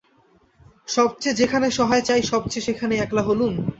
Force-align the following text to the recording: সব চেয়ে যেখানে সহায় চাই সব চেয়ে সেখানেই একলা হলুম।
সব 0.87 1.09
চেয়ে 1.21 1.39
যেখানে 1.41 1.67
সহায় 1.71 2.03
চাই 2.03 2.21
সব 2.21 2.41
চেয়ে 2.51 2.65
সেখানেই 2.67 3.01
একলা 3.01 3.23
হলুম। 3.27 3.53